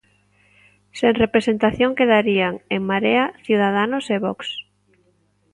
Sen 0.99 1.11
representación 1.23 1.91
quedarían: 1.99 2.53
En 2.75 2.81
Marea, 2.89 3.25
Ciudadanos 3.45 4.05
e 4.15 4.17
Vox. 4.25 4.39